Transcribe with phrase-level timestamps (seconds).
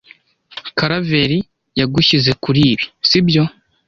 [0.77, 1.39] Karaveri
[1.79, 3.43] yagushyize kuri ibi, sibyo?